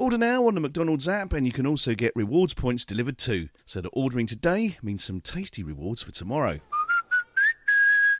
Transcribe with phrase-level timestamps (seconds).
[0.00, 3.50] Order now on the McDonald's app, and you can also get rewards points delivered too.
[3.66, 6.60] So that ordering today means some tasty rewards for tomorrow.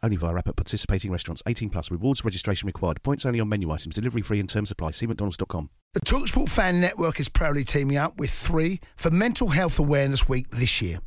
[0.02, 1.42] Only via app at participating restaurants.
[1.46, 1.90] 18 plus.
[1.90, 3.02] Rewards registration required.
[3.02, 3.94] Points only on menu items.
[3.94, 4.90] Delivery free and terms apply.
[4.90, 5.70] See mcdonalds.com.
[5.94, 10.50] The Talksport Fan Network is proudly teaming up with three for Mental Health Awareness Week
[10.50, 11.00] this year.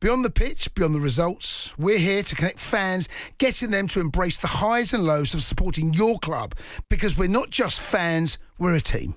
[0.00, 3.08] Beyond the pitch, beyond the results, we're here to connect fans,
[3.38, 6.54] getting them to embrace the highs and lows of supporting your club
[6.88, 9.16] because we're not just fans, we're a team.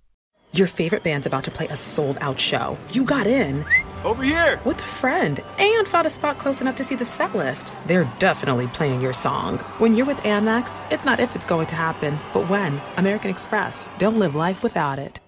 [0.53, 2.77] Your favorite band's about to play a sold out show.
[2.89, 3.63] You got in.
[4.03, 4.59] Over here!
[4.65, 7.71] With a friend and found a spot close enough to see the set list.
[7.85, 9.59] They're definitely playing your song.
[9.79, 12.81] When you're with Amex, it's not if it's going to happen, but when.
[12.97, 13.87] American Express.
[13.97, 15.21] Don't live life without it.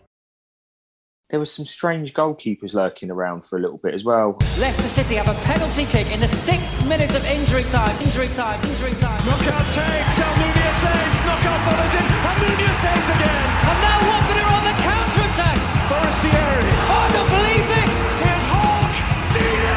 [1.30, 4.38] There was some strange goalkeepers lurking around for a little bit as well.
[4.60, 7.96] Leicester City have a penalty kick in the sixth minute of injury time.
[8.04, 9.26] Injury time, injury time.
[9.26, 13.46] Knockaert takes, Almunia saves, Knockaert follows in, Almunia saves again.
[13.72, 14.63] And now Watford are on the counter-attack.
[16.24, 16.72] Forestieri.
[16.88, 17.92] Oh, I don't believe this.
[18.24, 18.94] Here's Hogg.
[19.36, 19.76] Deeney.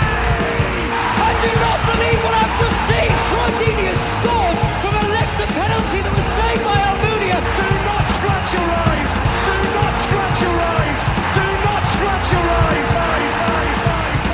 [1.26, 3.10] I do not believe what I've just seen.
[3.30, 7.38] Troy Deeney has scored from a Leicester penalty that was saved by Almunia.
[7.42, 9.10] Do not scratch your eyes.
[9.42, 11.00] Do not scratch your eyes.
[11.34, 12.88] Do not scratch your eyes.
[12.94, 14.26] eyes, eyes, eyes,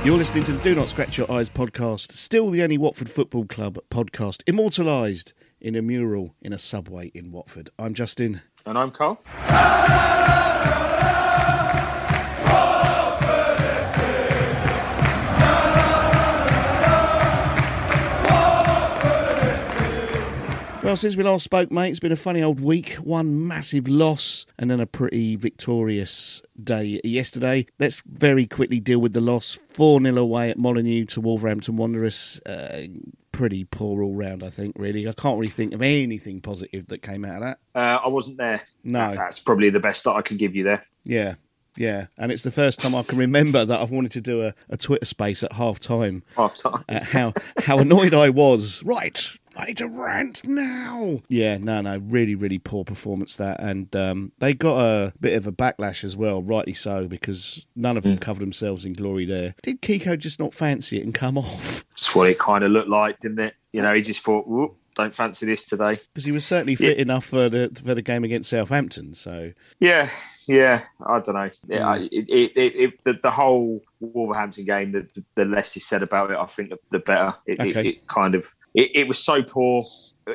[0.00, 0.06] eyes.
[0.06, 3.44] You're listening to the Do Not Scratch Your Eyes podcast, still the only Watford Football
[3.44, 7.70] Club podcast, immortalised in a mural in a subway in Watford.
[7.78, 8.40] I'm Justin.
[8.64, 9.20] And I'm Carl.
[20.82, 22.94] Well, since we last spoke, mate, it's been a funny old week.
[22.94, 27.66] One massive loss and then a pretty victorious day yesterday.
[27.78, 29.58] Let's very quickly deal with the loss.
[29.70, 32.40] 4 0 away at Molyneux to Wolverhampton Wanderers.
[32.44, 32.82] Uh,
[33.32, 35.08] pretty poor all round, I think, really.
[35.08, 37.58] I can't really think of anything positive that came out of that.
[37.74, 38.62] Uh, I wasn't there.
[38.84, 39.14] No.
[39.14, 40.84] That's probably the best that I can give you there.
[41.04, 41.34] Yeah,
[41.76, 42.06] yeah.
[42.18, 44.76] And it's the first time I can remember that I've wanted to do a, a
[44.76, 46.22] Twitter space at half time.
[46.36, 46.84] Half time.
[46.88, 48.82] how how annoyed I was.
[48.84, 49.18] Right,
[49.56, 51.20] I need to rant now.
[51.28, 55.46] Yeah, no, no, really, really poor performance that, and um, they got a bit of
[55.46, 59.54] a backlash as well, rightly so, because none of them covered themselves in glory there.
[59.62, 61.84] Did Kiko just not fancy it and come off?
[61.90, 63.54] That's what it kind of looked like, didn't it?
[63.72, 66.00] You know, he just thought, Whoop, don't fancy this today.
[66.12, 69.14] Because he was certainly fit enough for the for the game against Southampton.
[69.14, 70.10] So Yeah,
[70.46, 70.84] yeah.
[71.04, 71.50] I don't know.
[71.68, 72.08] Yeah, Mm.
[72.10, 76.30] It, it, it, it, the, the whole Wolverhampton game, the, the less is said about
[76.30, 77.34] it, I think the, the better.
[77.46, 77.88] It, it, Okay.
[77.88, 79.84] it kind of it, it was so poor,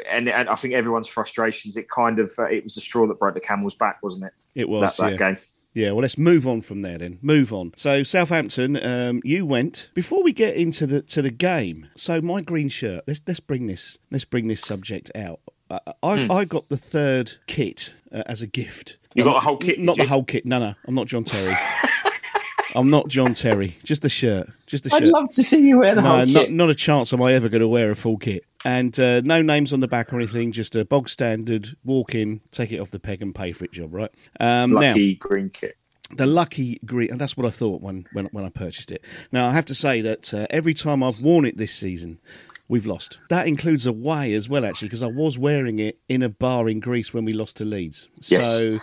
[0.10, 1.78] and, and I think everyone's frustrations.
[1.78, 4.34] It kind of uh, it was the straw that broke the camel's back, wasn't it?
[4.56, 5.32] it was that, that yeah.
[5.34, 5.38] game.
[5.74, 7.20] Yeah, well, let's move on from there then.
[7.22, 7.72] Move on.
[7.76, 11.88] So Southampton, um, you went before we get into the to the game.
[11.96, 13.04] So my green shirt.
[13.06, 15.40] Let's let's bring this let's bring this subject out.
[15.70, 18.98] Uh, I I got the third kit uh, as a gift.
[19.14, 19.20] Hmm.
[19.20, 20.10] You got a whole kit, Not the you?
[20.10, 20.46] whole kit.
[20.46, 21.56] No, no, I'm not John Terry.
[22.76, 23.76] I'm not John Terry.
[23.84, 24.48] Just the shirt.
[24.68, 25.14] Just the I'd shirt.
[25.14, 26.52] love to see you wear the No, whole kit.
[26.52, 28.44] not a chance am I ever going to wear a full kit.
[28.66, 32.42] And uh, no names on the back or anything, just a bog standard walk in,
[32.52, 34.12] take it off the peg and pay for it job, right?
[34.40, 35.78] Um, now, Lucky green kit.
[36.16, 39.04] the lucky green, and that's what I thought when, when, when I purchased it.
[39.32, 42.20] Now, I have to say that uh, every time I've worn it this season,
[42.68, 43.20] we've lost.
[43.30, 46.80] That includes away as well, actually, because I was wearing it in a bar in
[46.80, 48.10] Greece when we lost to Leeds.
[48.28, 48.60] Yes.
[48.60, 48.80] So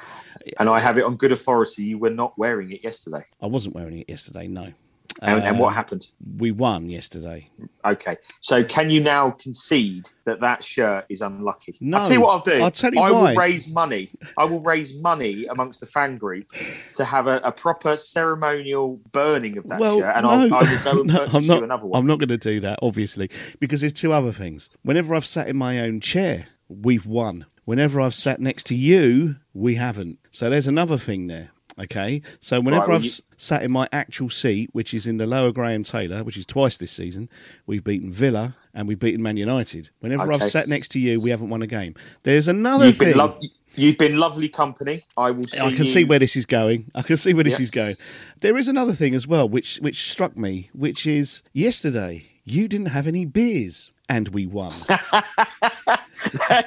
[0.58, 1.84] And I have it on good authority.
[1.84, 3.24] You were not wearing it yesterday.
[3.40, 4.72] I wasn't wearing it yesterday, no.
[5.22, 6.08] And, and Uh, what happened?
[6.38, 7.48] We won yesterday.
[7.84, 8.16] Okay.
[8.40, 11.76] So can you now concede that that shirt is unlucky?
[11.80, 11.98] No.
[11.98, 12.62] I'll tell you what I'll do.
[12.62, 13.30] I'll tell you I why.
[13.30, 14.10] will raise money.
[14.36, 16.46] I will raise money amongst the fan group
[16.92, 20.70] to have a, a proper ceremonial burning of that well, shirt, and no, I'll, I
[20.70, 21.98] will go and no, purchase I'm not, you another one.
[21.98, 23.30] I'm not going to do that, obviously,
[23.60, 24.68] because there's two other things.
[24.82, 27.46] Whenever I've sat in my own chair, we've won.
[27.66, 30.18] Whenever I've sat next to you, we haven't.
[30.30, 31.50] So there's another thing there.
[31.78, 35.26] Okay, so whenever well, I've you- sat in my actual seat, which is in the
[35.26, 37.28] lower Graham Taylor, which is twice this season,
[37.66, 39.90] we've beaten Villa and we've beaten Man United.
[39.98, 41.94] Whenever I've sat next to you, we haven't won a game.
[42.22, 43.08] There's another You've thing.
[43.10, 43.40] been, lo-
[43.74, 45.02] you've been lovely company.
[45.16, 46.92] I will see I can you- see where this is going.
[46.94, 47.96] I can see where this is going.
[48.38, 52.86] There is another thing as well, which which struck me, which is yesterday you didn't
[52.86, 54.70] have any beers and we won.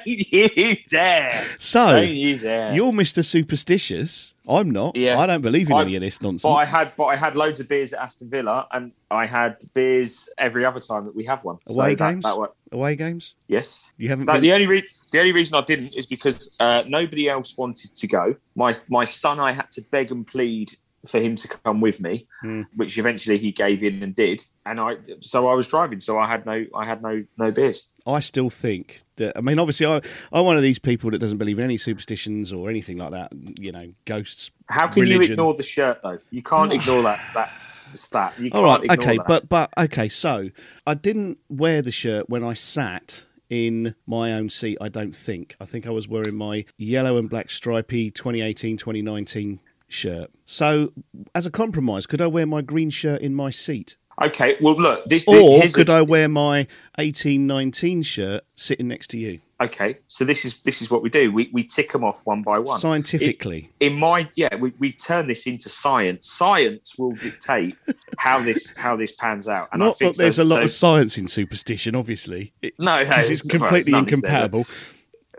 [0.04, 1.30] You dare.
[1.58, 2.74] So Don't you dare.
[2.74, 3.24] you're Mr.
[3.24, 4.34] Superstitious.
[4.48, 4.96] I'm not.
[4.96, 5.18] Yeah.
[5.18, 6.42] I don't believe in I- any of this nonsense.
[6.42, 9.56] But I had, but I had loads of beers at Aston Villa, and I had
[9.74, 11.58] beers every other time that we have one.
[11.68, 12.24] Away that- games?
[12.24, 13.34] that wa- Away games?
[13.48, 13.90] yes.
[13.96, 16.82] You haven't No, been- the only re- the only reason I didn't is because uh,
[16.88, 18.36] nobody else wanted to go.
[18.54, 22.26] My my son, I had to beg and plead for him to come with me,
[22.40, 22.62] Hmm.
[22.74, 24.44] which eventually he gave in and did.
[24.66, 27.88] And I, so I was driving, so I had no, I had no, no beers.
[28.06, 29.36] I still think that.
[29.36, 30.00] I mean, obviously, I,
[30.32, 33.32] I'm one of these people that doesn't believe in any superstitions or anything like that.
[33.58, 34.50] You know, ghosts.
[34.68, 36.18] How can you ignore the shirt though?
[36.30, 37.52] You can't ignore that that
[37.94, 38.34] stat.
[38.38, 39.26] You All right, okay, that.
[39.26, 40.08] but but okay.
[40.08, 40.48] So
[40.86, 44.78] I didn't wear the shirt when I sat in my own seat.
[44.80, 45.54] I don't think.
[45.60, 50.30] I think I was wearing my yellow and black stripy 2018-2019 shirt.
[50.44, 50.92] So
[51.34, 53.96] as a compromise, could I wear my green shirt in my seat?
[54.20, 59.18] okay, well look, this, this Or could I wear my 1819 shirt sitting next to
[59.18, 59.40] you?
[59.60, 61.32] Okay, so this is this is what we do.
[61.32, 62.78] We we tick them off one by one.
[62.78, 63.70] Scientifically.
[63.80, 66.28] in my yeah, we, we turn this into science.
[66.28, 67.76] Science will dictate
[68.18, 69.68] how this how this pans out.
[69.72, 72.52] And I Not think that there's so- a lot so- of science in superstition, obviously.
[72.62, 74.16] It- no, no, 'cause it's well, completely none, is there?
[74.18, 74.66] incompatible.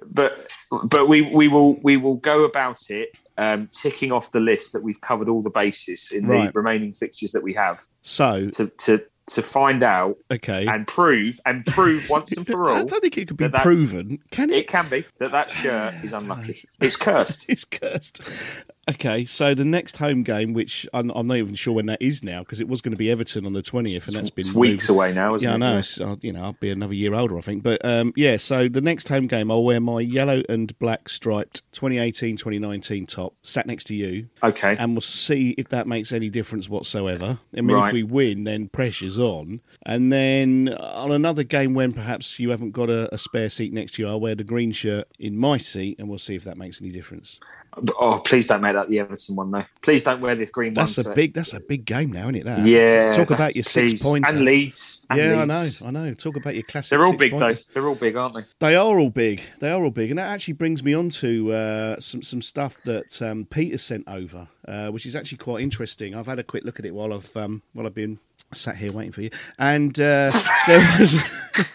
[0.05, 0.47] But
[0.83, 3.09] but we we will we will go about it.
[3.39, 6.51] Um, ticking off the list that we've covered all the bases in Right.
[6.51, 10.65] the remaining fixtures that we have So, to to to find out okay.
[10.67, 13.51] and prove and prove once and for all I don't think it could be that
[13.53, 14.67] that- proven, can it it?
[14.67, 16.67] can be that that shirt is unlucky.
[16.81, 17.45] It's cursed.
[17.49, 18.21] It's cursed.
[18.89, 22.23] Okay, so the next home game, which I'm, I'm not even sure when that is
[22.23, 24.53] now, because it was going to be Everton on the 20th, and that's been It's
[24.55, 24.97] weeks moved.
[24.97, 25.59] away now, isn't Yeah, I it?
[25.59, 25.77] know.
[25.77, 27.61] It's, uh, you know, I'll be another year older, I think.
[27.61, 31.69] But um, yeah, so the next home game, I'll wear my yellow and black striped
[31.73, 34.75] 2018-2019 top, sat next to you, Okay.
[34.79, 37.37] and we'll see if that makes any difference whatsoever.
[37.55, 39.61] I mean, if we win, then pressure's on.
[39.85, 43.93] And then on another game when perhaps you haven't got a, a spare seat next
[43.93, 46.57] to you, I'll wear the green shirt in my seat, and we'll see if that
[46.57, 47.39] makes any difference.
[47.99, 49.65] Oh, please don't make that the Everton one though.
[49.81, 51.07] Please don't wear this green That's one.
[51.07, 51.33] a big.
[51.33, 52.45] That's a big game now, isn't it?
[52.45, 52.65] That.
[52.65, 53.09] Yeah.
[53.11, 55.05] Talk about your six points and Leeds.
[55.09, 55.69] and yeah, I know.
[55.85, 56.13] I know.
[56.13, 56.91] Talk about your classic.
[56.97, 57.53] They're all big though.
[57.73, 58.43] They're all big, aren't they?
[58.59, 59.41] They are all big.
[59.59, 62.81] They are all big, and that actually brings me on to uh, some some stuff
[62.83, 66.15] that um, Peter sent over, uh, which is actually quite interesting.
[66.15, 68.19] I've had a quick look at it while I've um, while I've been
[68.51, 70.29] sat here waiting for you, and uh,
[70.67, 71.21] there was.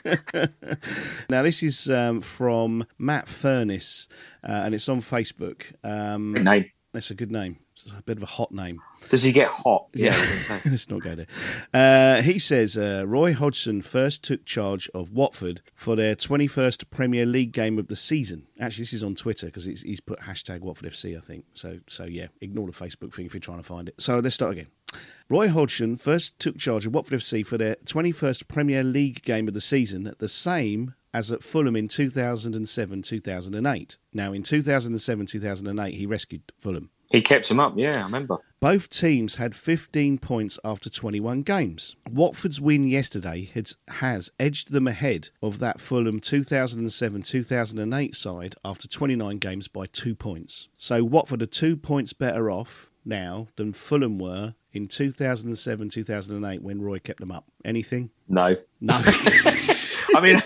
[1.29, 4.09] now this is um, from Matt Furnace,
[4.43, 5.73] uh, and it's on Facebook.
[5.85, 6.71] Um, Good name.
[6.93, 7.59] that's a good name.
[7.75, 8.81] It's a bit of a hot name.
[9.11, 9.89] Does he get hot?
[9.95, 10.71] Yeah, I was gonna say.
[10.71, 11.27] let's not go there.
[11.73, 17.27] Uh, he says uh, Roy Hodgson first took charge of Watford for their 21st Premier
[17.27, 18.47] League game of the season.
[18.61, 21.45] Actually, this is on Twitter because he's, he's put hashtag Watford FC, I think.
[21.55, 24.01] So, so yeah, ignore the Facebook thing if you're trying to find it.
[24.01, 24.69] So let's start again.
[25.29, 29.55] Roy Hodgson first took charge of Watford FC for their 21st Premier League game of
[29.55, 33.99] the season, the same as at Fulham in 2007 2008.
[34.13, 36.91] Now, in 2007 2008, he rescued Fulham.
[37.11, 37.75] He kept him up.
[37.77, 38.39] Yeah, I remember.
[38.61, 41.97] Both teams had 15 points after 21 games.
[42.11, 48.89] Watford's win yesterday has, has edged them ahead of that Fulham 2007 2008 side after
[48.89, 50.69] 29 games by two points.
[50.73, 56.81] So Watford are two points better off now than Fulham were in 2007 2008 when
[56.81, 57.45] Roy kept them up.
[57.65, 58.11] Anything?
[58.29, 58.57] No.
[58.81, 59.01] No.
[60.15, 60.41] I mean,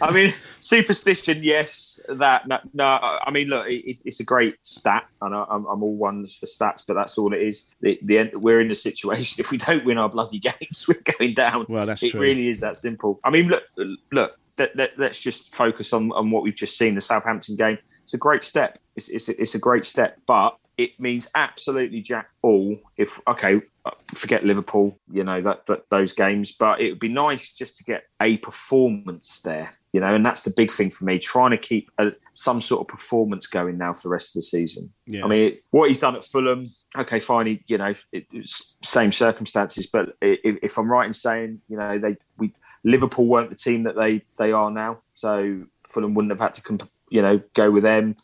[0.00, 1.42] I mean, superstition.
[1.42, 2.46] Yes, that.
[2.48, 5.96] No, no I mean, look, it, it's a great stat, and I- I'm, I'm all
[5.96, 7.74] ones for stats, but that's all it is.
[7.80, 9.40] The, the end, we're in a situation.
[9.40, 11.66] If we don't win our bloody games, we're going down.
[11.68, 12.20] Well, that's it true.
[12.20, 13.20] really is that simple.
[13.24, 13.64] I mean, look,
[14.12, 14.36] look.
[14.58, 16.94] Let, let, let's just focus on, on what we've just seen.
[16.94, 17.78] The Southampton game.
[18.02, 18.78] It's a great step.
[18.94, 22.78] It's, it's, it's a great step, but it means absolutely jack all.
[22.96, 27.08] If okay, uh, forget Liverpool, you know that, that those games, but it would be
[27.08, 31.04] nice just to get a performance there, you know, and that's the big thing for
[31.04, 31.18] me.
[31.18, 34.42] Trying to keep a, some sort of performance going now for the rest of the
[34.42, 34.90] season.
[35.06, 35.26] Yeah.
[35.26, 39.12] I mean, what he's done at Fulham, okay, fine, he, you know, it, it's same
[39.12, 43.56] circumstances, but if, if I'm right in saying, you know, they we Liverpool weren't the
[43.56, 47.42] team that they they are now, so Fulham wouldn't have had to, comp- you know,
[47.52, 48.16] go with them.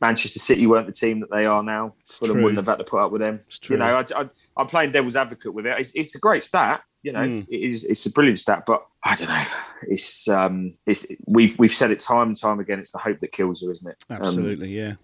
[0.00, 1.94] Manchester City weren't the team that they are now.
[2.06, 2.42] Fulham true.
[2.42, 3.40] wouldn't have had to put up with them.
[3.46, 3.76] It's true.
[3.76, 5.78] You know, I, I, I'm playing devil's advocate with it.
[5.78, 6.82] It's, it's a great stat.
[7.02, 7.46] You know, Mm.
[7.48, 7.84] it is.
[7.84, 9.44] It's a brilliant stat, but I don't know.
[9.82, 12.80] It's um, it's we've we've said it time and time again.
[12.80, 14.04] It's the hope that kills her, isn't it?
[14.10, 14.94] Um, Absolutely, yeah.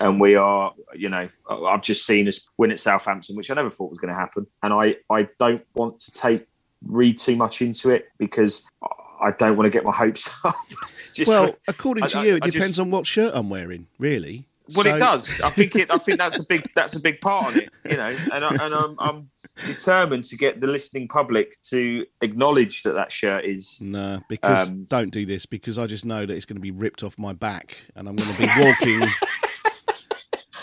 [0.00, 3.68] and we are, you know, I've just seen us win at Southampton, which I never
[3.68, 4.46] thought was going to happen.
[4.62, 6.46] And I, I don't want to take
[6.86, 8.66] read too much into it because
[9.22, 10.54] I don't want to get my hopes up.
[11.14, 13.50] Just Well, for- according to I- you, it I just- depends on what shirt I'm
[13.50, 14.46] wearing, really.
[14.74, 15.40] Well, So- it does.
[15.40, 15.90] I think it.
[15.90, 16.64] I think that's a big.
[16.76, 17.70] That's a big part of it.
[17.90, 19.30] You know, and, I, and I'm, I'm
[19.66, 23.80] determined to get the listening public to acknowledge that that shirt is.
[23.80, 26.70] No, because Um, don't do this because I just know that it's going to be
[26.70, 29.08] ripped off my back and I'm going to be walking.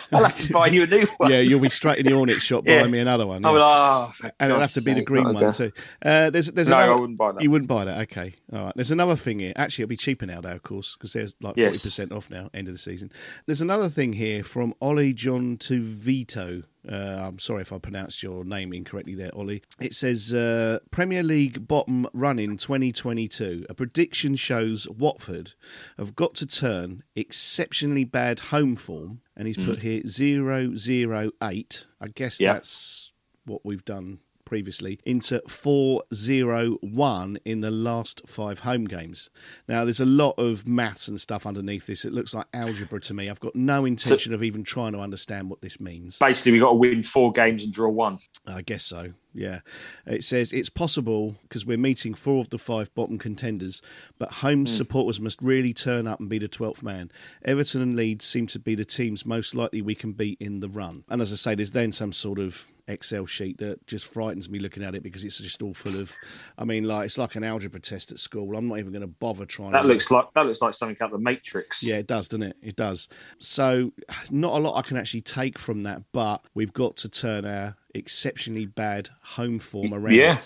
[0.11, 1.31] I'll have to buy you a new one.
[1.31, 2.81] yeah, you'll be straight in the Hornet shop Yeah.
[2.81, 3.41] buying me another one.
[3.43, 3.51] Yeah.
[3.51, 3.61] will.
[3.61, 5.71] Oh, for and it'll have to be the green one too.
[6.03, 7.41] Uh, there's, there's No, another, I wouldn't buy that.
[7.43, 8.33] You wouldn't buy that, okay?
[8.53, 8.73] All right.
[8.75, 9.53] There's another thing here.
[9.55, 11.83] Actually, it'll be cheaper now, though, of course, because they're like forty Yes.
[11.83, 13.11] percent off now, end of the season.
[13.45, 16.63] There's another thing here from Ollie John to Vito.
[16.89, 19.63] Uh, I'm sorry if I pronounced your name incorrectly there, Ollie.
[19.79, 23.65] It says uh, Premier League bottom run in 2022.
[23.69, 25.53] A prediction shows Watford
[25.97, 31.85] have got to turn exceptionally bad home form, and he's put here 008.
[31.99, 33.13] I guess that's
[33.45, 39.29] what we've done previously into 4-0-1 in the last five home games.
[39.67, 42.05] Now there's a lot of maths and stuff underneath this.
[42.05, 43.29] It looks like algebra to me.
[43.29, 46.17] I've got no intention of even trying to understand what this means.
[46.17, 48.19] Basically, we've got to win four games and draw one.
[48.47, 49.11] I guess so.
[49.33, 49.59] Yeah.
[50.05, 53.81] It says it's possible because we're meeting four of the five bottom contenders,
[54.17, 54.65] but home hmm.
[54.65, 57.11] supporters must really turn up and be the 12th man.
[57.45, 60.69] Everton and Leeds seem to be the teams most likely we can beat in the
[60.69, 61.03] run.
[61.09, 64.59] And as I say, there's then some sort of Excel sheet that just frightens me
[64.59, 66.15] looking at it because it's just all full of,
[66.57, 68.55] I mean, like it's like an algebra test at school.
[68.55, 71.07] I'm not even going to bother trying That looks like that looks like something out
[71.07, 71.83] of the Matrix.
[71.83, 72.55] Yeah, it does, doesn't it?
[72.61, 73.09] It does.
[73.39, 73.91] So,
[74.31, 77.75] not a lot I can actually take from that, but we've got to turn our
[77.97, 80.13] exceptionally bad home form around.
[80.13, 80.39] Yeah,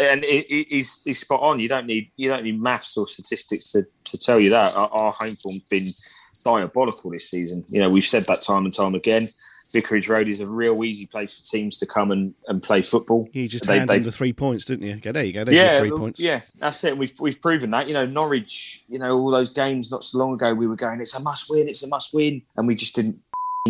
[0.00, 1.60] and he's, he's spot on.
[1.60, 4.88] You don't need you don't need maths or statistics to, to tell you that our,
[4.90, 5.86] our home form's been
[6.44, 7.64] diabolical this season.
[7.68, 9.26] You know, we've said that time and time again.
[9.72, 13.28] Vicarage Road is a real easy place for teams to come and, and play football.
[13.32, 14.96] You just They- hand them the three points, didn't you?
[14.96, 15.44] Go there you go.
[15.44, 16.20] There's yeah, your three points.
[16.20, 16.96] yeah, that's it.
[16.96, 17.86] We've we've proven that.
[17.86, 18.84] You know, Norwich.
[18.88, 21.50] You know, all those games not so long ago, we were going, it's a must
[21.50, 23.18] win, it's a must win, and we just didn't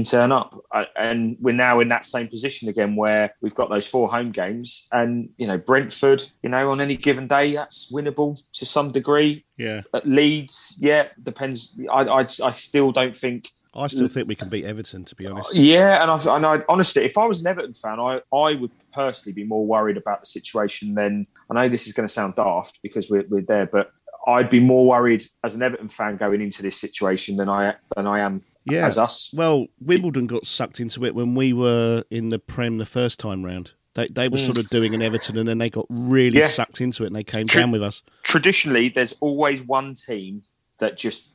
[0.05, 0.55] turn up.
[0.97, 4.87] And we're now in that same position again, where we've got those four home games,
[4.93, 6.25] and you know, Brentford.
[6.43, 9.45] You know, on any given day, that's winnable to some degree.
[9.57, 9.83] Yeah.
[9.95, 11.79] At Leeds, yeah, depends.
[11.91, 13.51] I I, I still don't think.
[13.75, 15.51] I still think we can beat Everton, to be honest.
[15.51, 18.55] Uh, yeah, and I, and I honestly, if I was an Everton fan, I, I
[18.55, 22.13] would personally be more worried about the situation than I know this is going to
[22.13, 23.93] sound daft because we're, we're there, but
[24.27, 28.07] I'd be more worried as an Everton fan going into this situation than I than
[28.07, 28.87] I am Yeah.
[28.87, 29.33] as us.
[29.35, 33.45] Well, Wimbledon got sucked into it when we were in the Prem the first time
[33.45, 33.73] round.
[33.95, 36.43] They, they were sort of doing an Everton and then they got really Mm.
[36.43, 36.47] Yeah.
[36.49, 37.63] sucked into it and they came True.
[37.63, 38.03] down with us.
[38.23, 40.43] Traditionally, there's always one team
[40.79, 41.33] that just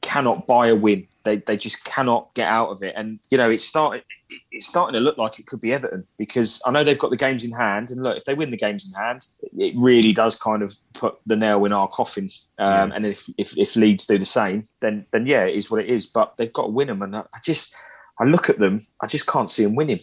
[0.00, 1.06] cannot buy a win.
[1.22, 4.02] They, they just cannot get out of it, and you know it's starting.
[4.50, 7.16] It's starting to look like it could be Everton because I know they've got the
[7.16, 9.26] games in hand, and look, if they win the games in hand,
[9.58, 12.30] it really does kind of put the nail in our coffin.
[12.58, 15.80] Um, And if, if if Leeds do the same, then then yeah, it is what
[15.80, 16.06] it is.
[16.06, 17.74] But they've got to win them, and I I just
[18.18, 20.00] I look at them, I just can't see them winning.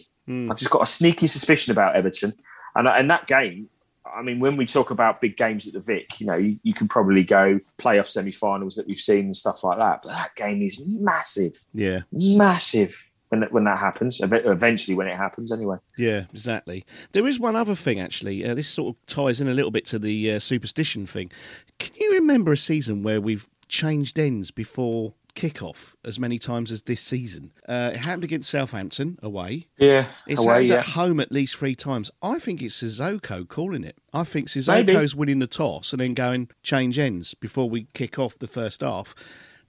[0.50, 2.32] I've just got a sneaky suspicion about Everton,
[2.76, 3.70] and and that game.
[4.18, 6.74] I mean, when we talk about big games at the Vic, you know, you, you
[6.74, 10.00] can probably go playoff semi-finals that we've seen and stuff like that.
[10.02, 12.00] But that game is massive, Yeah.
[12.10, 14.20] massive when that, when that happens.
[14.22, 15.76] Eventually, when it happens, anyway.
[15.96, 16.84] Yeah, exactly.
[17.12, 18.44] There is one other thing, actually.
[18.44, 21.30] Uh, this sort of ties in a little bit to the uh, superstition thing.
[21.78, 26.82] Can you remember a season where we've changed ends before kick-off as many times as
[26.82, 27.52] this season?
[27.68, 29.68] Uh, it happened against Southampton away.
[29.78, 30.52] Yeah, It's away.
[30.54, 32.10] happened Yeah, at home at least three times.
[32.22, 33.96] I think it's Sissoko calling it.
[34.12, 34.48] I think.
[34.48, 38.80] Sissoko's winning the toss and then going change ends before we kick off the first
[38.80, 39.14] half.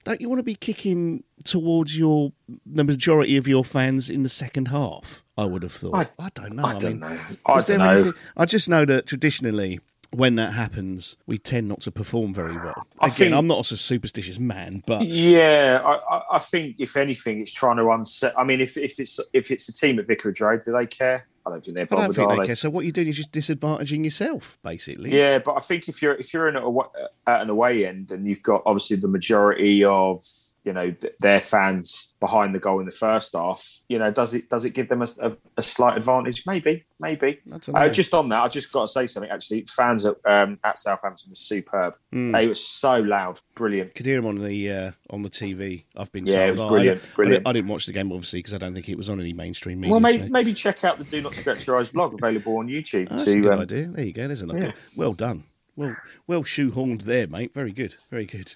[0.06, 2.32] Don't you want to be kicking towards your
[2.66, 5.24] the majority of your fans in the second half?
[5.38, 5.94] I would have thought.
[5.96, 6.66] I, I- don't know.
[6.66, 7.20] I don't mean, know.
[7.46, 7.90] I don't know.
[7.92, 8.14] anything?
[8.36, 9.80] I just know that traditionally.
[10.12, 12.88] When that happens, we tend not to perform very well.
[13.00, 15.82] I Again, think- I'm not a superstitious man, but yeah.
[15.86, 18.34] I, I, think if anything, it's trying to unset.
[18.38, 21.28] I mean, if, if it's if it's a team at Vicarage Road, do they care?
[21.46, 22.16] I don't think they're I don't bothered.
[22.16, 22.46] think they they?
[22.48, 22.56] care.
[22.56, 25.16] So what you're doing is just disadvantaging yourself, basically.
[25.16, 26.82] Yeah, but I think if you're if you're in at, a,
[27.28, 30.24] at an away end and you've got obviously the majority of
[30.64, 34.50] you know their fans behind the goal in the first half, you know, does it
[34.50, 36.46] does it give them a, a, a slight advantage?
[36.46, 37.40] Maybe, maybe.
[37.74, 37.86] I.
[37.86, 39.32] Uh, just on that, I just got to say something.
[39.32, 41.96] Actually, fans at um, at Southampton were superb.
[42.12, 42.32] Hmm.
[42.32, 43.96] They were so loud, brilliant.
[43.96, 45.84] could hear them on the uh, on the TV.
[45.96, 46.48] I've been Yeah, told.
[46.48, 47.44] it was I- brilliant, I, brilliant.
[47.44, 49.34] didn't, I didn't watch the game obviously because I don't think it was on any
[49.34, 49.92] mainstream media.
[49.92, 52.68] Well, maybe so- maybe check out the Do Not Scratch Your Eyes vlog available on
[52.68, 53.08] YouTube.
[53.12, 53.88] Oh, that's a good um, idea.
[53.88, 54.28] There you go.
[54.28, 54.56] There's an yeah.
[54.56, 54.74] idea.
[54.96, 55.44] Well done.
[55.76, 55.96] Well,
[56.28, 57.54] well shoehorned there, mate.
[57.54, 57.96] Very good.
[58.10, 58.56] Very good.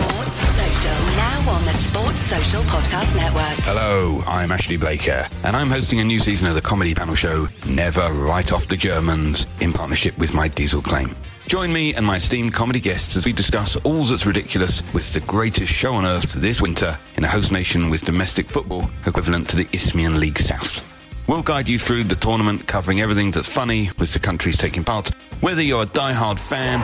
[2.11, 3.63] Sports Social Podcast Network.
[3.63, 7.47] Hello, I'm Ashley Blaker, and I'm hosting a new season of the comedy panel show
[7.67, 11.15] Never Write Off the Germans in partnership with my diesel claim.
[11.47, 15.21] Join me and my esteemed comedy guests as we discuss all that's ridiculous with the
[15.21, 19.55] greatest show on earth this winter in a host nation with domestic football equivalent to
[19.55, 20.85] the Isthmian League South.
[21.27, 25.11] We'll guide you through the tournament, covering everything that's funny with the countries taking part,
[25.39, 26.81] whether you're a die-hard fan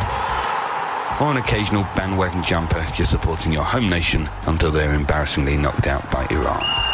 [1.20, 6.10] or an occasional bandwagon jumper just supporting your home nation until they're embarrassingly knocked out
[6.12, 6.88] by Iran.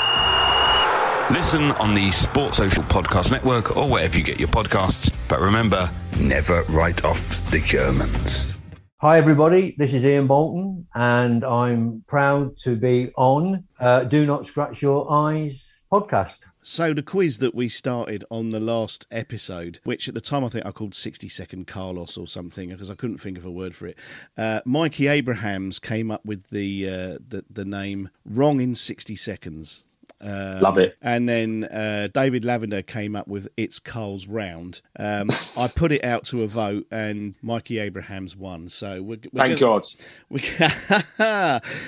[1.33, 5.11] Listen on the Sports Social Podcast Network or wherever you get your podcasts.
[5.29, 5.89] But remember,
[6.19, 8.49] never write off the Germans.
[8.97, 9.75] Hi, everybody.
[9.77, 15.11] This is Ian Bolton, and I'm proud to be on uh, Do Not Scratch Your
[15.11, 16.39] Eyes podcast.
[16.65, 20.47] So the quiz that we started on the last episode, which at the time I
[20.47, 23.75] think I called 60 second Carlos or something because I couldn't think of a word
[23.75, 23.97] for it.
[24.37, 29.83] Uh, Mikey Abrahams came up with the, uh, the the name wrong in 60 seconds.
[30.23, 30.97] Um, Love it.
[31.01, 34.81] And then uh, David Lavender came up with It's Carl's Round.
[34.97, 35.27] Um,
[35.57, 38.69] I put it out to a vote, and Mikey Abrahams won.
[38.69, 39.87] So we're, we're Thank gonna- God.
[40.29, 40.41] we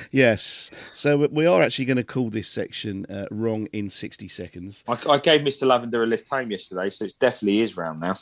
[0.12, 0.72] yes.
[0.94, 4.84] So we- are actually going to call this section uh, wrong in 60 seconds.
[4.88, 5.66] I, I gave Mr.
[5.68, 8.16] Lavender a lift home yesterday, so it definitely is round now.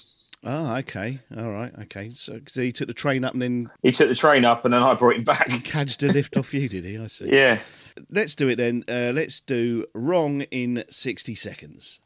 [0.43, 1.19] Oh, okay.
[1.37, 1.71] All right.
[1.83, 2.11] Okay.
[2.13, 4.73] So, so he took the train up and then He took the train up, and
[4.73, 5.51] then I brought him back.
[5.51, 6.97] He cadged a lift off you, did he?
[6.97, 7.29] I see.
[7.33, 7.59] Yeah.
[8.09, 8.83] Let's do it then.
[8.89, 11.99] Uh, let's do wrong in 60 seconds.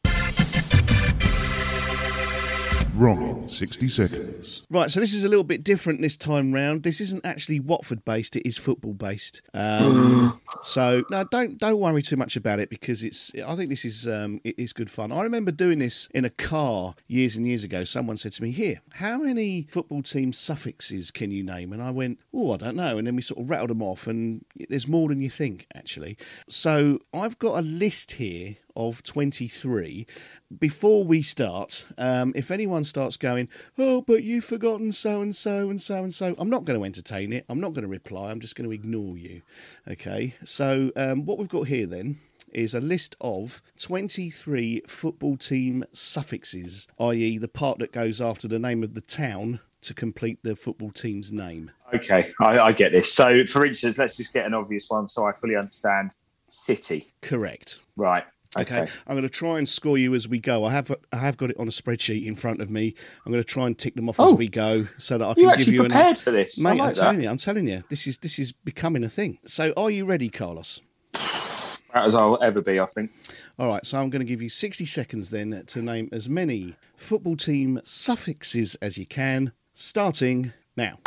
[2.98, 4.64] Wrong in 60 seconds.
[4.68, 6.82] Right, so this is a little bit different this time round.
[6.82, 9.40] This isn't actually Watford based; it is football based.
[9.54, 13.30] Um, so no, don't don't worry too much about it because it's.
[13.46, 15.12] I think this is um, it is good fun.
[15.12, 17.84] I remember doing this in a car years and years ago.
[17.84, 21.92] Someone said to me, "Here, how many football team suffixes can you name?" And I
[21.92, 24.88] went, "Oh, I don't know." And then we sort of rattled them off, and there's
[24.88, 26.18] more than you think actually.
[26.48, 30.06] So I've got a list here of 23.
[30.58, 35.68] Before we start, um, if anyone starts going, oh, but you've forgotten so and so
[35.68, 37.44] and so and so, I'm not going to entertain it.
[37.50, 38.30] I'm not going to reply.
[38.30, 39.42] I'm just going to ignore you.
[39.90, 40.34] Okay.
[40.44, 42.20] So, um, what we've got here then
[42.52, 48.58] is a list of 23 football team suffixes, i.e., the part that goes after the
[48.58, 51.70] name of the town to complete the football team's name.
[51.94, 53.12] Okay, I, I get this.
[53.12, 56.14] So, for instance, let's just get an obvious one so I fully understand.
[56.48, 57.12] City.
[57.20, 57.80] Correct.
[57.96, 58.24] Right.
[58.56, 58.80] Okay.
[58.82, 58.92] Okay.
[59.06, 60.64] I'm going to try and score you as we go.
[60.64, 62.94] I have I have got it on a spreadsheet in front of me.
[63.26, 64.32] I'm going to try and tick them off Oh.
[64.32, 66.22] as we go so that I can give actually you an prepared answer.
[66.24, 66.58] for this.
[66.58, 66.70] I mate.
[66.70, 69.38] I'm like telling you, I'm telling you, this is this is becoming a thing.
[69.44, 70.80] So, are you ready, Carlos?
[71.90, 73.10] About as I'll ever be, I think.
[73.58, 73.84] All right.
[73.86, 77.80] So, I'm going to give you 60 seconds then to name as many football team
[77.84, 80.98] suffixes as you can, starting now.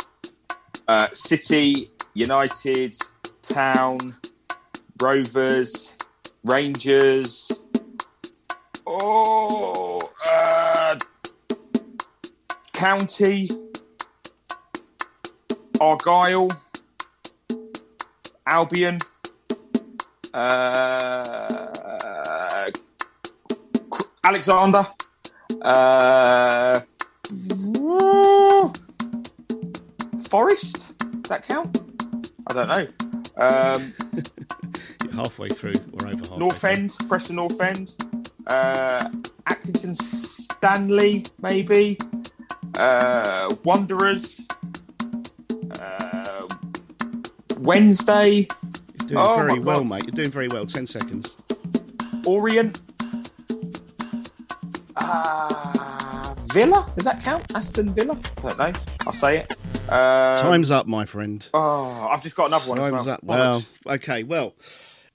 [0.88, 2.94] Uh, City, United,
[3.42, 4.16] Town,
[5.00, 5.96] Rovers,
[6.44, 7.52] Rangers.
[8.86, 10.96] Oh, uh,
[12.72, 13.48] County,
[15.80, 16.50] Argyle,
[18.46, 18.98] Albion,
[20.34, 21.68] uh,
[24.24, 24.86] Alexander,
[25.62, 26.80] uh,
[30.28, 30.98] Forest.
[30.98, 31.82] Does that count?
[32.48, 32.86] I don't know.
[33.36, 34.22] Um, You're
[35.12, 35.74] halfway through.
[35.92, 36.38] We're over halfway.
[36.38, 36.70] North through.
[36.70, 37.94] End, Preston North End,
[38.46, 39.08] uh,
[39.48, 41.98] Accrington Stanley, maybe,
[42.78, 44.46] uh, Wanderers,
[45.80, 46.46] uh,
[47.58, 48.46] Wednesday,
[49.08, 49.88] You're doing Oh, very well, God.
[49.90, 50.02] mate.
[50.04, 50.64] You're doing very well.
[50.66, 51.36] 10 seconds.
[52.24, 52.80] Orient,
[54.96, 56.86] uh, Villa.
[56.96, 57.44] Does that count?
[57.54, 58.18] Aston Villa?
[58.38, 58.72] I don't know.
[59.06, 59.52] I'll say it.
[59.90, 61.46] Um, Time's up, my friend.
[61.54, 62.78] Oh, I've just got another one.
[62.78, 63.14] Time's well.
[63.14, 63.20] up.
[63.24, 64.22] Well, okay.
[64.22, 64.54] Well,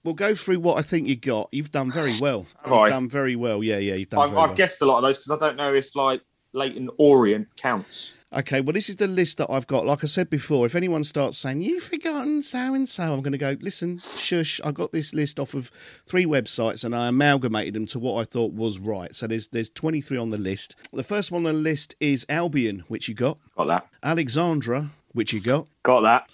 [0.04, 1.50] we'll go through what I think you got.
[1.52, 2.46] You've done very well.
[2.64, 2.90] Have You've I?
[2.90, 3.64] done very well.
[3.64, 3.96] Yeah, yeah.
[3.96, 4.54] You've done I've, I've well.
[4.56, 6.22] guessed a lot of those because I don't know if like
[6.54, 8.14] Leyton Orient counts.
[8.34, 9.86] Okay, well, this is the list that I've got.
[9.86, 13.32] Like I said before, if anyone starts saying, You've forgotten so and so, I'm going
[13.32, 15.72] to go, Listen, shush, I got this list off of
[16.06, 19.16] three websites and I amalgamated them to what I thought was right.
[19.16, 20.76] So there's there's 23 on the list.
[20.92, 23.88] The first one on the list is Albion, which you got, Got that.
[24.04, 26.30] Alexandra, which you got, Got that.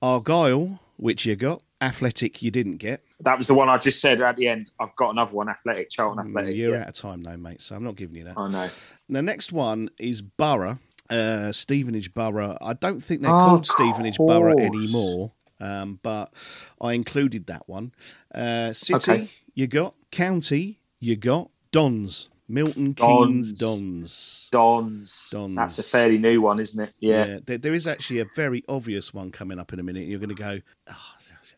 [0.00, 3.02] Argyle, which you got, Athletic, you didn't get.
[3.20, 4.70] That was the one I just said at the end.
[4.80, 5.48] I've got another one.
[5.48, 6.56] Athletic, Charlton Athletic.
[6.56, 6.82] You're yeah.
[6.82, 8.38] out of time, though, mate, so I'm not giving you that.
[8.38, 8.68] I know.
[9.08, 10.78] The next one is Borough,
[11.10, 12.56] Uh, Stevenage Borough.
[12.60, 16.32] I don't think they're Oh, called of Stevenage Borough anymore, um, but
[16.80, 17.92] I included that one.
[18.34, 19.28] Uh, City, Okay.
[19.54, 19.94] you got.
[20.10, 21.50] County, you got.
[21.72, 22.28] Dons.
[22.48, 24.48] Milton Keynes Dons.
[24.52, 25.28] Dons.
[25.30, 25.56] Dons.
[25.56, 26.92] That's a fairly new one, isn't it?
[27.00, 27.38] Yeah.
[27.46, 30.06] there, there is actually a very obvious one coming up in a minute.
[30.06, 31.14] You're going to go, "Oh,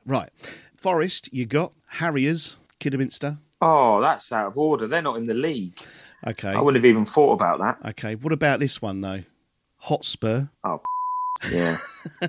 [0.07, 0.31] right.
[0.77, 1.73] Forest, you got.
[1.87, 3.39] Harriers, Kidderminster.
[3.61, 4.87] Oh, that's out of order.
[4.87, 5.79] They're not in the league.
[6.27, 6.51] Okay.
[6.51, 7.91] I wouldn't have even thought about that.
[7.91, 8.15] Okay.
[8.15, 9.23] What about this one, though?
[9.79, 10.47] Hotspur.
[10.65, 10.81] Oh,
[11.53, 11.77] yeah.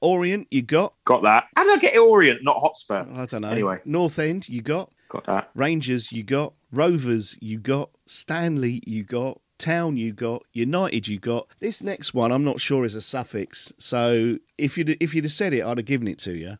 [0.00, 0.94] Orient, you got.
[1.04, 1.44] Got that.
[1.56, 3.06] How did I get Orient, not Hotspur?
[3.14, 3.48] I don't know.
[3.48, 4.90] Anyway, North End, you got.
[5.08, 5.50] got that.
[5.54, 6.54] Rangers, you got.
[6.72, 7.90] Rovers, you got.
[8.06, 9.40] Stanley, you got.
[9.58, 10.42] Town, you got.
[10.52, 11.48] United, you got.
[11.60, 13.72] This next one, I'm not sure is a suffix.
[13.78, 16.58] So if you'd if you'd have said it, I'd have given it to you.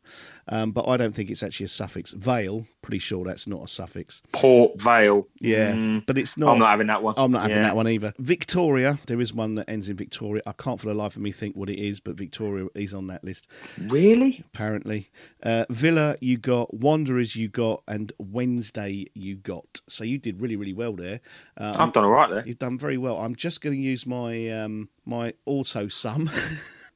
[0.48, 2.12] Um, but I don't think it's actually a suffix.
[2.12, 4.22] Vale, pretty sure that's not a suffix.
[4.32, 5.26] Port Vale.
[5.40, 6.52] Yeah, Mm, but it's not.
[6.52, 7.14] I'm not having that one.
[7.16, 7.62] I'm not having Yeah.
[7.64, 8.14] that one either.
[8.18, 10.42] Victoria, there is one that ends in Victoria.
[10.46, 13.08] I can't for the life of me think what it is, but Victoria is on
[13.08, 13.48] that list.
[13.82, 14.44] Really?
[14.54, 15.10] Apparently.
[15.42, 16.72] Uh, Villa, you got.
[16.74, 17.82] Wanderers, you got.
[17.88, 19.80] And Wednesday, you got.
[19.88, 21.20] So you did really, really well there.
[21.56, 22.44] Uh, I've done all right there.
[22.46, 23.18] You've done very well.
[23.18, 26.30] I'm just going to use my um, my auto sum.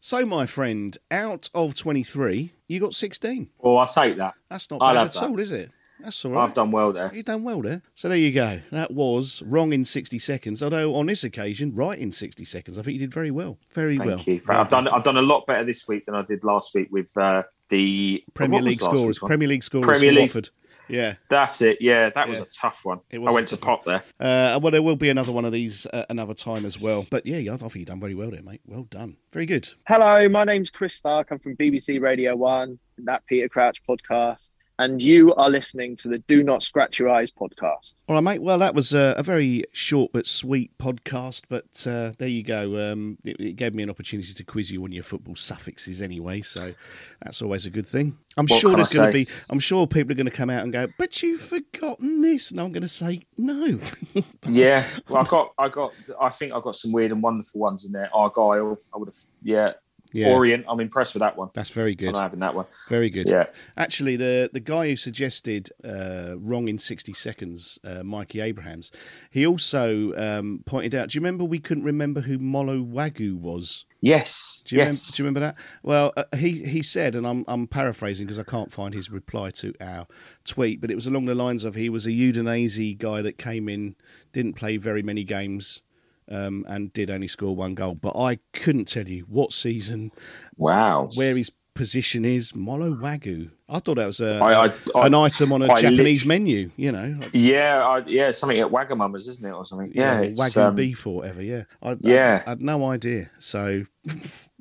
[0.00, 3.50] so, my friend, out of 23, you got 16.
[3.58, 4.34] Well, I'll take that.
[4.48, 5.22] That's not I'll bad at that.
[5.22, 5.70] all, is it?
[6.02, 6.44] That's all right.
[6.44, 7.10] I've done well there.
[7.14, 7.82] You've done well there.
[7.94, 8.60] So there you go.
[8.70, 10.62] That was wrong in 60 seconds.
[10.62, 12.78] Although on this occasion, right in 60 seconds.
[12.78, 13.58] I think you did very well.
[13.72, 14.20] Very Thank well.
[14.20, 14.40] you.
[14.48, 17.14] I've done I've done a lot better this week than I did last week with
[17.16, 19.18] uh, the Premier League last scorers.
[19.18, 20.20] Premier League scorers Premier League.
[20.20, 20.50] Watford.
[20.90, 21.14] Yeah.
[21.28, 21.78] That's it.
[21.80, 23.00] Yeah, that was a tough one.
[23.10, 23.76] It I went to tough one.
[23.78, 24.54] pot there.
[24.54, 27.06] Uh, well, there will be another one of these uh, another time as well.
[27.08, 28.60] But yeah, I think you've done very well there, mate.
[28.66, 29.16] Well done.
[29.32, 29.68] Very good.
[29.86, 31.28] Hello, my name's Chris Stark.
[31.30, 34.50] I'm from BBC Radio 1, that Peter Crouch podcast.
[34.80, 37.96] And you are listening to the Do Not Scratch Your Eyes podcast.
[38.08, 38.40] All right, mate.
[38.40, 41.42] Well, that was uh, a very short but sweet podcast.
[41.50, 42.90] But uh, there you go.
[42.90, 46.40] Um, it, it gave me an opportunity to quiz you on your football suffixes anyway,
[46.40, 46.72] so
[47.20, 48.16] that's always a good thing.
[48.38, 49.28] I'm What sure there's going to be.
[49.50, 52.58] I'm sure people are going to come out and go, "But you've forgotten this," and
[52.58, 53.78] I'm going to say, "No."
[54.48, 57.84] Yeah, well, I got, I got, I think I got some weird and wonderful ones
[57.84, 58.08] in there.
[58.12, 59.72] Argyle, I would have, yeah.
[60.12, 60.32] Yeah.
[60.32, 61.50] Orient, I'm impressed with that one.
[61.54, 62.16] That's very good.
[62.16, 62.66] I'm having that one.
[62.88, 63.28] Very good.
[63.28, 63.46] Yeah.
[63.76, 68.90] Actually, the the guy who suggested uh, wrong in sixty seconds, uh, Mikey Abrahams,
[69.30, 71.10] he also um, pointed out.
[71.10, 73.84] Do you remember we couldn't remember who Molo Wagyu was?
[74.00, 74.62] Yes.
[74.64, 74.86] Do you, yes.
[74.86, 75.54] remember, do you remember that?
[75.82, 79.50] Well, uh, he he said, and I'm I'm paraphrasing because I can't find his reply
[79.52, 80.06] to our
[80.44, 83.68] tweet, but it was along the lines of he was a Udinese guy that came
[83.68, 83.94] in,
[84.32, 85.82] didn't play very many games.
[86.30, 90.12] Um, and did only score one goal, but I couldn't tell you what season,
[90.56, 91.10] Wow.
[91.14, 92.54] where his position is.
[92.54, 93.50] Molo Wagyu.
[93.68, 96.70] I thought that was a, I- I- I- an item on a Japanese lit- menu.
[96.76, 99.90] You know, Yeah, I, yeah, something at Wagamama's, isn't it, or something?
[99.94, 101.42] Yeah, it's, Wagyu um, beef or whatever.
[101.42, 102.42] Yeah, I, Yeah.
[102.46, 103.30] I, I had no idea.
[103.40, 103.84] So,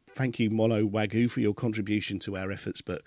[0.10, 2.82] thank you, Molo Wagyu, for your contribution to our efforts.
[2.82, 3.02] But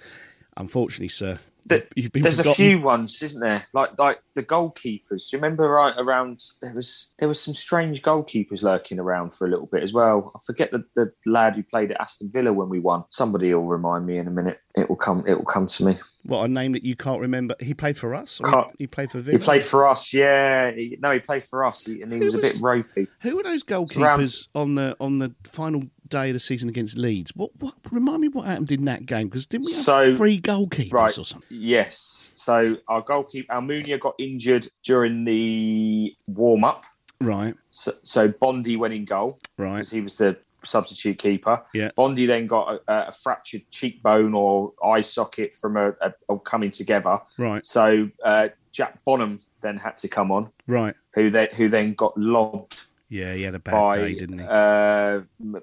[0.56, 2.52] unfortunately, sir, Th- you've been There's forgotten.
[2.64, 3.66] a few ones, isn't there?
[3.72, 5.28] Like like the goalkeepers.
[5.30, 9.46] Do you remember right around there was there was some strange goalkeepers lurking around for
[9.46, 10.32] a little bit as well.
[10.34, 13.04] I forget the, the lad who played at Aston Villa when we won.
[13.10, 14.58] Somebody will remind me in a minute.
[14.74, 15.98] It will come it will come to me.
[16.24, 17.56] What a name that you can't remember.
[17.60, 18.40] He played for us.
[18.40, 19.38] Or he played for Villa.
[19.38, 20.70] He played for us, yeah.
[20.70, 23.08] He, no, he played for us, he, and he Who was a bit ropey.
[23.22, 26.96] Who were those goalkeepers Around- on the on the final day of the season against
[26.96, 27.32] Leeds?
[27.34, 29.28] What what remind me what happened in that game?
[29.28, 31.18] Because didn't we have So- three goalkeepers Right.
[31.18, 31.48] or something?
[31.50, 32.32] Yes.
[32.34, 36.84] So our goalkeeper Almunia got injured during the warm up.
[37.20, 39.38] Right, So, so Bondi went in goal.
[39.56, 41.62] right, because he was the substitute keeper.
[41.72, 41.90] Yeah.
[41.94, 46.72] Bondi then got a, a fractured cheekbone or eye socket from a, a, a coming
[46.72, 47.18] together.
[47.38, 50.94] right, So uh, Jack Bonham then had to come on, right.
[51.14, 54.44] who then who then got lobbed Yeah, he had a bad by day, didn't he?
[54.46, 55.20] uh,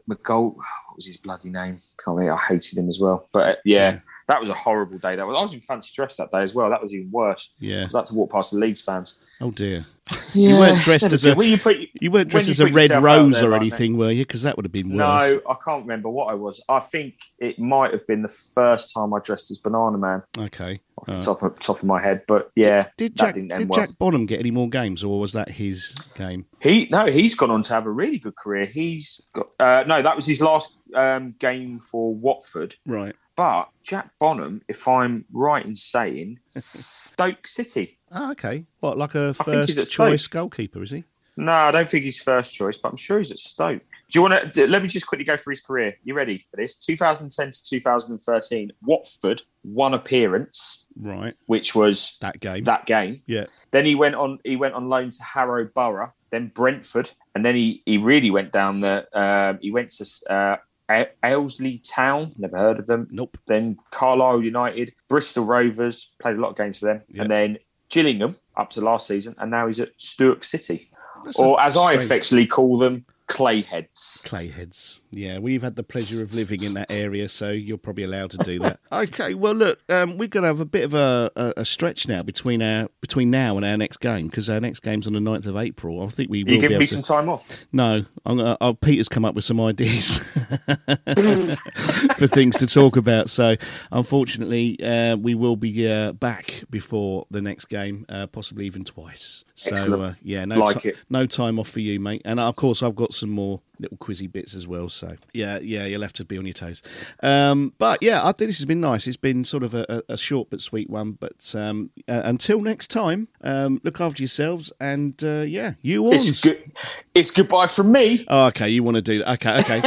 [0.08, 0.56] McGold.
[0.88, 1.80] What was his bloody name?
[2.04, 2.34] Can't remember.
[2.40, 3.28] I hated him as well.
[3.32, 4.00] But uh, yeah, Yeah.
[4.30, 5.16] That was a horrible day.
[5.18, 5.36] That was.
[5.38, 6.70] I was in fancy dress that day as well.
[6.70, 7.54] That was even worse.
[7.60, 7.82] Yeah.
[7.82, 9.22] I was like to walk past the Leeds fans.
[9.42, 9.86] Oh dear.
[10.34, 12.68] Yeah, you weren't dressed as a When you put- you weren't dressed you as a
[12.72, 14.26] red rose there or anything, were you?
[14.26, 14.98] Because that would have been worse.
[14.98, 16.60] No, I can't remember what I was.
[16.68, 20.80] I think it might have been the first time I dressed as Banana Man Okay.
[20.98, 22.24] off the Uh, top of, top of my head.
[22.28, 23.80] But yeah, did that Jack didn't did well.
[23.86, 26.46] Jack Bonham get any more games, or was that his game?
[26.60, 28.66] He no, he's gone on to have a really good career.
[28.66, 32.76] He's got uh, no, that was his last um, game for Watford.
[32.86, 33.16] Right.
[33.40, 37.98] But Jack Bonham, if I'm right in saying, Stoke City.
[38.12, 38.66] Ah, okay.
[38.82, 40.10] What, like a first at Stoke.
[40.10, 40.84] choice goalkeeper?
[40.84, 41.06] Is he?
[41.38, 43.80] No, I don't think he's first choice, but I'm sure he's at Stoke.
[44.10, 44.68] Do you want to?
[44.68, 45.96] Let me just quickly go through his career.
[46.04, 46.76] You ready for this?
[46.76, 51.34] 2010 to 2013, Watford one appearance, Right.
[51.46, 52.66] which was That game.
[52.66, 53.22] that game.
[53.26, 53.46] Yeah.
[53.72, 54.40] Then he went on.
[54.44, 58.52] He went on loan to Harrow Borough then Brentford, and then he he really went
[58.52, 59.08] down the.
[59.18, 60.06] Um, he went to.
[60.30, 60.58] Uh,
[60.90, 63.08] A- Aylesbury Town, never heard of them.
[63.12, 63.38] Nope.
[63.48, 67.22] Then Carlisle United, Bristol Rovers, played a lot of games for them, Yep.
[67.22, 67.58] and then
[67.90, 70.90] Gillingham up to last season, and now he's at Stoke City,
[71.24, 74.24] That's or as I affectionately call them, Clayheads.
[74.24, 75.02] Clayheads.
[75.12, 78.38] Yeah, we've had the pleasure of living in that area, so you're probably allowed to
[78.40, 78.80] do that.
[78.92, 82.08] okay, well, look, um, we're going to have a bit of a, a, a stretch
[82.08, 85.20] now between our between now and our next game because our next game's on the
[85.20, 86.02] 9th of April.
[86.04, 87.66] I think we will You be give able me to- some time off.
[87.72, 90.18] No, I'm gonna, uh, Peter's come up with some ideas
[92.18, 93.30] for things to talk about.
[93.30, 93.56] So,
[93.92, 99.44] unfortunately, uh, we will be uh, back before the next game, uh, possibly even twice.
[99.60, 100.96] So, uh, yeah, no, Like it.
[101.10, 102.22] no time off for you, mate.
[102.24, 104.88] And uh, of course, I've got some more little quizzy bits as well.
[104.88, 106.82] So, yeah, yeah, you'll have to be on your toes.
[107.22, 109.06] Um, but yeah, I think this has been nice.
[109.06, 111.12] It's been sort of a, a, short but sweet one.
[111.12, 116.14] But um, uh, until next time, um, look after yourselves, and uh, yeah, you on.
[116.14, 116.72] It's good.
[117.14, 118.24] It's goodbye from me.
[118.30, 118.70] Oh, okay.
[118.70, 119.34] You want to do that?
[119.34, 119.82] Okay, okay.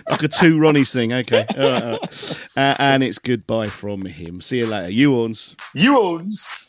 [0.10, 1.12] like a two Ronnies thing.
[1.12, 1.44] Okay.
[1.58, 2.40] All right, all right.
[2.56, 4.40] Uh, and it's goodbye from him.
[4.40, 4.90] See you later.
[4.90, 5.56] You ons.
[5.74, 6.68] You owns.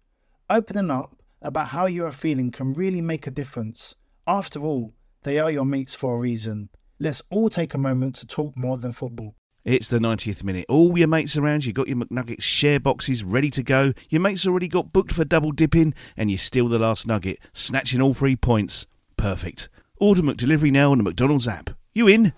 [0.51, 3.95] Opening up about how you are feeling can really make a difference.
[4.27, 4.91] After all,
[5.23, 6.67] they are your mates for a reason.
[6.99, 9.33] Let's all take a moment to talk more than football.
[9.63, 10.65] It's the 90th minute.
[10.67, 13.93] All your mates around you got your McNuggets share boxes ready to go.
[14.09, 18.01] Your mates already got booked for double dipping, and you steal the last nugget, snatching
[18.01, 18.85] all three points.
[19.15, 19.69] Perfect.
[20.01, 21.69] Order McDelivery now on the McDonald's app.
[21.95, 22.33] You in?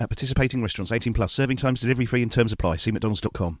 [0.00, 2.78] At participating restaurants, 18 plus, serving times, delivery free, and terms apply.
[2.78, 3.60] See McDonald's.com.